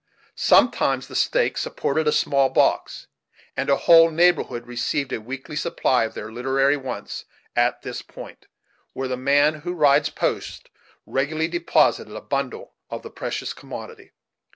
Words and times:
Sometimes 0.33 1.07
the 1.07 1.13
stake 1.15 1.59
supported 1.59 2.07
a 2.07 2.11
small 2.11 2.49
box, 2.49 3.05
and 3.55 3.69
a 3.69 3.75
whole 3.75 4.09
neighborhood 4.09 4.65
received 4.65 5.13
a 5.13 5.21
weekly 5.21 5.55
supply 5.55 6.07
for 6.07 6.15
their 6.15 6.31
literary 6.31 6.75
wants 6.75 7.25
at 7.55 7.83
this 7.83 8.01
point, 8.01 8.47
where 8.93 9.07
the 9.07 9.15
man 9.15 9.59
who 9.61 9.75
"rides 9.75 10.09
post" 10.09 10.71
regularly 11.05 11.47
deposited 11.47 12.15
a 12.15 12.19
bundle 12.19 12.73
of 12.89 13.03
the 13.03 13.11
precious 13.11 13.53
commodity. 13.53 14.11